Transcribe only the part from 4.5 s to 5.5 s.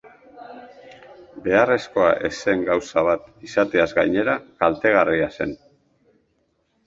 kaltegarria